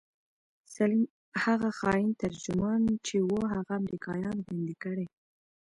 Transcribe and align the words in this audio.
سليم 0.75 1.03
هغه 1.43 1.69
خاين 1.79 2.09
ترجمان 2.23 2.81
چې 3.05 3.15
و 3.31 3.33
هغه 3.53 3.71
امريکايانو 3.81 4.45
بندي 4.47 4.75
کړى. 4.83 5.05